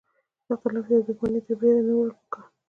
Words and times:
اختلاف 0.53 0.87
یې 0.91 0.97
د 0.99 1.03
دوښمنۍ 1.07 1.39
تر 1.45 1.53
بریده 1.59 1.81
نه 1.87 1.93
وړل 1.95 2.11
پکار. 2.19 2.45